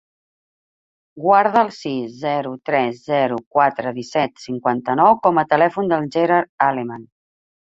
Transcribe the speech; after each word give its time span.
Guarda 1.25 1.61
el 1.65 1.69
sis, 1.75 2.15
zero, 2.21 2.53
tres, 2.69 3.03
zero, 3.11 3.37
quatre, 3.57 3.93
disset, 4.01 4.35
cinquanta-nou 4.47 5.21
com 5.29 5.41
a 5.43 5.47
telèfon 5.55 5.93
del 5.93 6.11
Gerard 6.17 6.53
Aleman. 6.71 7.07